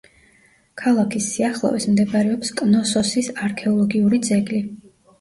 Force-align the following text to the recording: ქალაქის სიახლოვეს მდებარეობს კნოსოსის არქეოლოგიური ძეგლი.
ქალაქის 0.81 1.27
სიახლოვეს 1.35 1.87
მდებარეობს 1.93 2.53
კნოსოსის 2.63 3.33
არქეოლოგიური 3.47 4.27
ძეგლი. 4.33 4.69